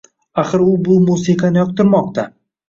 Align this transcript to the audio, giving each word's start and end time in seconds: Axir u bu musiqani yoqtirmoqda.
Axir 0.43 0.63
u 0.67 0.69
bu 0.87 0.95
musiqani 1.09 1.63
yoqtirmoqda. 1.63 2.27